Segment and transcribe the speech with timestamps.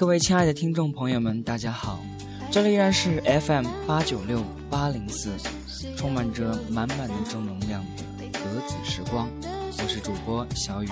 [0.00, 2.00] 各位亲爱的听众朋友们，大家好，
[2.50, 5.30] 这里依然是 FM 八九六八零四，
[5.94, 7.84] 充满着满满的正能量
[8.16, 10.88] 的格子时光，我是主播小雨。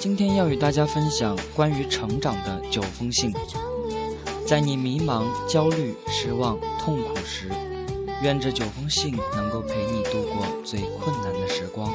[0.00, 3.30] 今天要与大家分享关于成长的九封信。
[4.46, 7.50] 在你迷茫、焦虑、失望、痛苦时，
[8.22, 11.90] 愿这九封信能够陪你度过最困难的时光。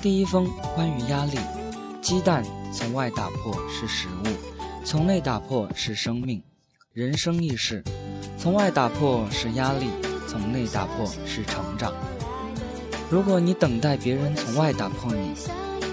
[0.00, 1.38] 第一封关于压力，
[2.00, 4.28] 鸡蛋从外打破是食物，
[4.82, 6.42] 从内打破是生命。
[6.94, 7.84] 人生亦是。
[8.40, 9.90] 从外打破是压力，
[10.26, 11.92] 从内打破是成长。
[13.10, 15.34] 如果你等待别人从外打破你，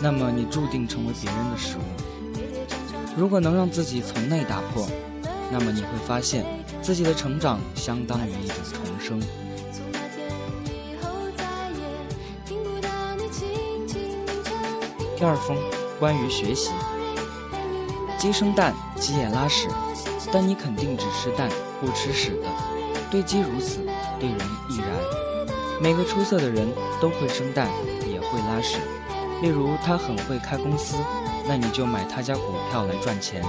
[0.00, 1.80] 那么你注定成为别人的食物。
[3.14, 4.88] 如果能让自己从内打破，
[5.52, 6.46] 那么你会发现
[6.80, 9.20] 自己的成长相当于一种重生。
[15.14, 15.58] 第二封，
[15.98, 16.70] 关于学习。
[18.16, 19.68] 鸡生蛋，鸡也拉屎。
[20.32, 21.50] 但你肯定只吃蛋
[21.80, 22.48] 不吃屎的，
[23.10, 23.78] 对鸡如此，
[24.18, 24.88] 对人亦然。
[25.80, 26.68] 每个出色的人
[27.00, 27.70] 都会生蛋，
[28.06, 28.76] 也会拉屎。
[29.40, 30.96] 例如他很会开公司，
[31.48, 33.42] 那你就买他家股票来赚钱。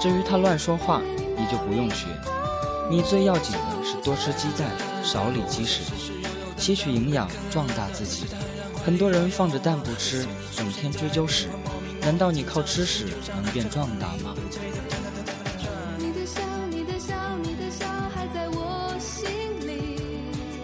[0.00, 1.02] 至于他乱说话，
[1.36, 2.06] 你就不用学。
[2.88, 4.70] 你最要紧的是多吃鸡蛋，
[5.02, 5.82] 少理鸡屎，
[6.56, 8.26] 吸取营养，壮大自己。
[8.84, 11.48] 很多人放着蛋不吃，整天追究屎，
[12.02, 14.34] 难道你靠吃屎能变壮大吗？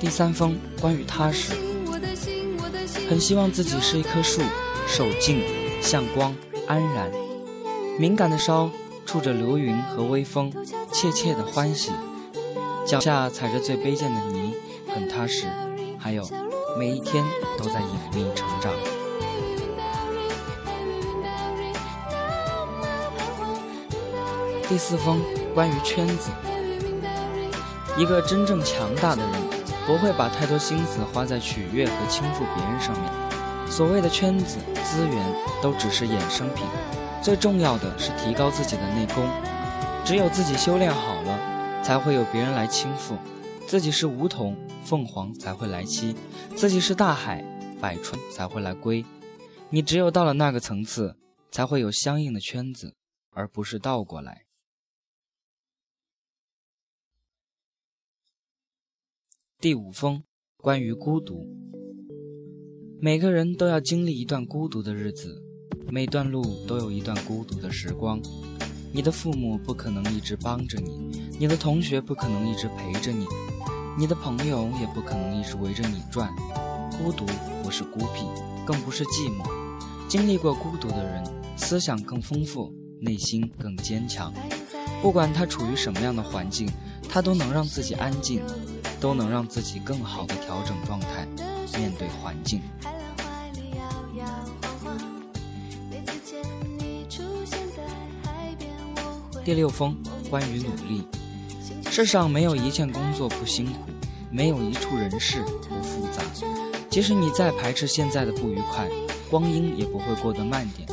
[0.01, 1.53] 第三封关于踏实，
[3.07, 4.41] 很希望自己是一棵树，
[4.89, 5.43] 守静，
[5.83, 6.35] 向光，
[6.67, 7.13] 安然。
[7.99, 8.71] 敏感的梢
[9.05, 10.51] 触着流云和微风，
[10.91, 11.93] 怯怯的欢喜。
[12.87, 14.55] 脚下踩着最卑贱的泥，
[14.89, 15.45] 很踏实。
[15.99, 16.27] 还有，
[16.79, 17.23] 每一天
[17.59, 18.73] 都在隐秘成长。
[24.67, 25.21] 第四封
[25.55, 26.31] 关于圈子，
[27.99, 29.60] 一个真正强大的人。
[29.91, 33.11] 不会把太多心思花在取悦和倾覆别人上面。
[33.69, 36.65] 所谓的圈子资源都只是衍生品，
[37.21, 39.29] 最重要的是提高自己的内功。
[40.05, 43.17] 只有自己修炼好了，才会有别人来倾覆。
[43.67, 46.15] 自己是梧桐，凤凰才会来栖；
[46.55, 47.45] 自己是大海，
[47.81, 49.05] 百川才会来归。
[49.71, 51.17] 你只有到了那个层次，
[51.51, 52.95] 才会有相应的圈子，
[53.33, 54.43] 而不是倒过来。
[59.61, 60.23] 第五封，
[60.57, 61.47] 关于孤独。
[62.99, 65.39] 每个人都要经历一段孤独的日子，
[65.91, 68.19] 每段路都有一段孤独的时光。
[68.91, 73.27] 你的父母不可能一直帮着你，你的同学不可能一直陪着你，
[73.99, 76.35] 你的朋友也不可能一直围着你转。
[76.97, 77.27] 孤独
[77.63, 78.25] 不是孤僻，
[78.65, 79.45] 更不是寂寞。
[80.09, 81.23] 经历过孤独的人，
[81.59, 84.33] 思想更丰富，内心更坚强。
[85.03, 86.67] 不管他处于什么样的环境，
[87.11, 88.41] 他都能让自己安静。
[89.01, 91.27] 都能让自己更好的调整状态，
[91.79, 92.61] 面对环境。
[99.43, 99.97] 第六封
[100.29, 101.09] 关于努力，
[101.91, 103.73] 世上没有一件工作不辛苦，
[104.31, 106.23] 没有一处人事不复杂。
[106.91, 108.87] 即使你再排斥现在的不愉快，
[109.31, 110.87] 光阴也不会过得慢点。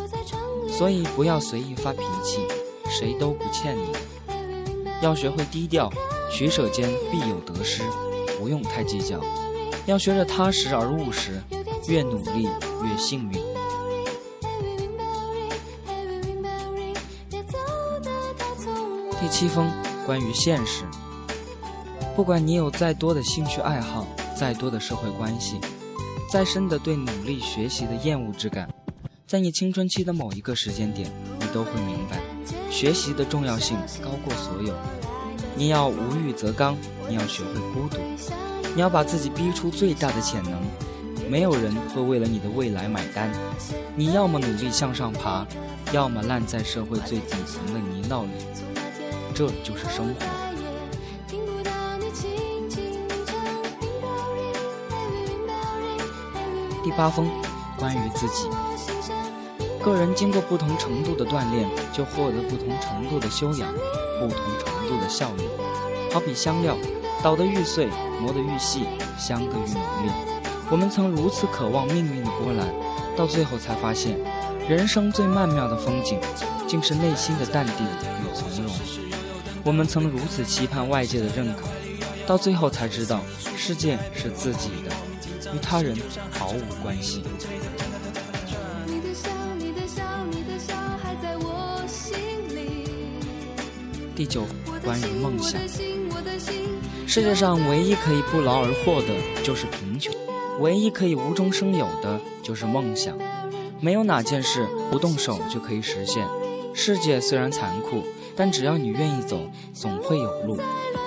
[0.69, 2.39] 所以不要随意发脾气，
[2.89, 3.91] 谁都不欠你。
[5.01, 5.91] 要学会低调。
[6.31, 7.81] 取舍间必有得失，
[8.39, 9.19] 不用太计较，
[9.85, 11.41] 要学着踏实而务实，
[11.87, 12.47] 越努力
[12.83, 13.39] 越幸运。
[19.19, 19.69] 第七封
[20.05, 20.83] 关于现实，
[22.15, 25.59] 不管你有再多的兴趣爱好，再多的社会关系，
[26.31, 28.69] 再深的对努力学习的厌恶之感，
[29.25, 32.21] 在你青春期的某一个时间点，你都会明白，
[32.69, 34.73] 学习的重要性高过所有。
[35.57, 36.77] 你要无欲则刚，
[37.09, 37.97] 你要学会孤独，
[38.75, 40.53] 你要把自己逼出最大的潜能。
[41.27, 43.27] 没有人会为了你的未来买单。
[43.95, 45.47] 你要么努力向上爬，
[45.91, 48.29] 要么烂在社会最底层的泥淖里。
[49.33, 50.25] 这就是生活。
[56.83, 57.27] 第八封，
[57.79, 58.47] 关于自己。
[59.87, 63.73] 个人经过不同程度的锻炼，就获得不同程度的修养，
[64.19, 65.43] 不同程度的效率。
[66.11, 66.75] 好比香料，
[67.23, 67.87] 捣得愈碎，
[68.19, 68.83] 磨得愈细，
[69.17, 70.11] 香得愈浓烈。
[70.69, 72.67] 我们曾如此渴望命运的波澜，
[73.15, 74.19] 到最后才发现，
[74.67, 76.19] 人生最曼妙的风景，
[76.67, 78.73] 竟是内心的淡定与从容。
[79.63, 81.63] 我们曾如此期盼外界的认可，
[82.27, 83.21] 到最后才知道，
[83.55, 84.91] 世界是自己的，
[85.55, 85.95] 与他人
[86.29, 87.23] 毫无关系。
[94.17, 94.41] 第九，
[94.83, 95.61] 关于梦想。
[97.05, 100.11] 世界上唯一可以不劳而获的，就是贫穷；
[100.59, 103.15] 唯一可以无中生有的，就是梦想。
[103.79, 106.27] 没有哪件事不动手就可以实现。
[106.73, 108.03] 世界虽然残酷，
[108.35, 109.39] 但只要你愿意走，
[109.71, 110.57] 总会有路。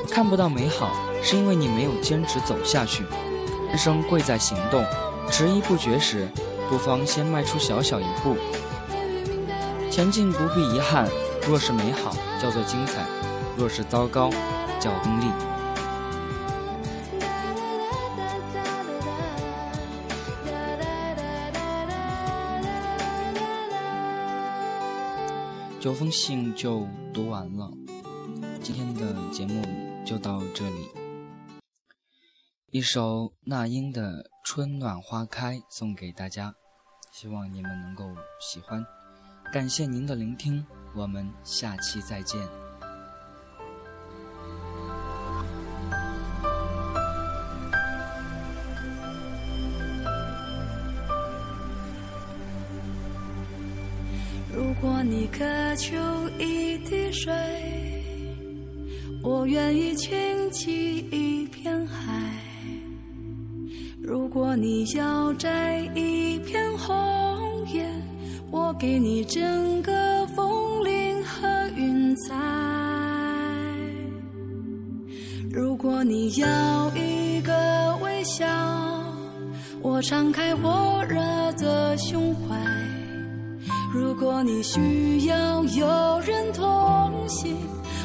[0.08, 3.02] 看不到美好，是因为你没有坚持走下去。
[3.66, 4.84] 人生贵在行动，
[5.28, 6.28] 迟疑不决时，
[6.68, 8.36] 不妨先迈出小小一步。
[9.90, 11.08] 前进不必遗憾。
[11.48, 13.02] 若是美好，叫做精彩；
[13.56, 14.31] 若是糟糕，
[14.81, 15.25] 叫经历。
[25.81, 27.70] 九封信就读完了，
[28.62, 29.64] 今天的节目
[30.04, 30.88] 就到这里。
[32.70, 34.02] 一首那英的
[34.44, 36.54] 《春暖花开》送给大家，
[37.10, 38.04] 希望你们能够
[38.38, 38.84] 喜欢。
[39.52, 40.64] 感谢您的聆听。
[40.94, 42.40] 我们下期再见。
[54.52, 55.44] 如果你渴
[55.76, 55.96] 求
[56.38, 57.32] 一滴水，
[59.22, 62.12] 我愿意倾起一片海；
[64.02, 67.87] 如果你要摘一片红叶，
[68.50, 70.69] 我给你整个风。
[72.16, 72.34] 在，
[75.52, 78.46] 如果你要一个微笑，
[79.82, 81.18] 我敞开火热
[81.52, 82.56] 的胸怀；
[83.92, 87.56] 如果你需要有人同行，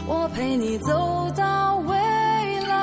[0.08, 1.96] 我陪你走到未
[2.68, 2.75] 来。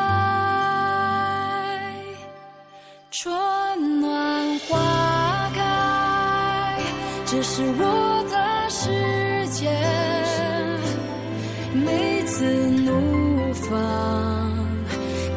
[3.10, 6.78] 春暖花开，
[7.26, 9.91] 这是我的世界。
[12.34, 13.70] 肆怒放，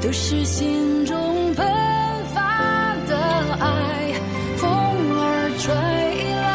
[0.01, 1.67] 都是心中喷
[2.33, 3.17] 发的
[3.59, 4.13] 爱，
[4.55, 5.73] 风儿吹
[6.41, 6.47] 来，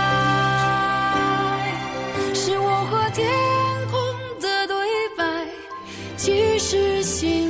[2.33, 3.29] 是我和天
[3.91, 4.01] 空
[4.41, 4.75] 的对
[5.15, 5.23] 白，
[6.17, 7.50] 其实心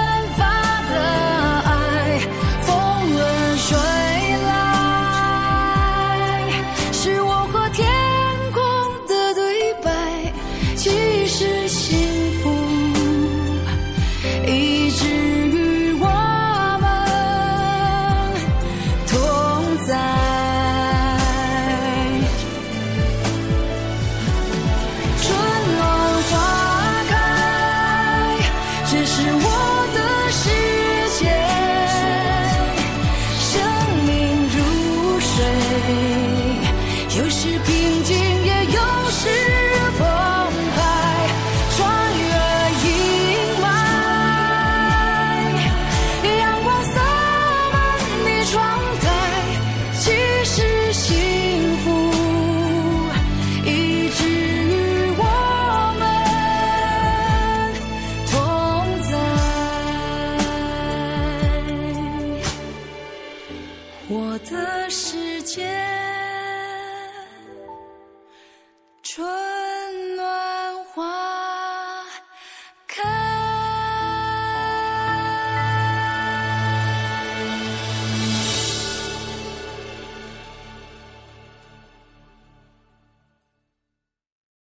[37.17, 38.20] 有时平静